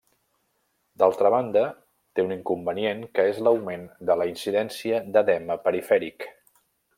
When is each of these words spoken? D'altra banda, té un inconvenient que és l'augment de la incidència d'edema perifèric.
D'altra 1.01 1.31
banda, 1.33 1.61
té 2.19 2.25
un 2.27 2.33
inconvenient 2.37 3.03
que 3.19 3.27
és 3.35 3.43
l'augment 3.49 3.85
de 4.11 4.17
la 4.23 4.27
incidència 4.33 5.03
d'edema 5.15 5.59
perifèric. 5.69 6.27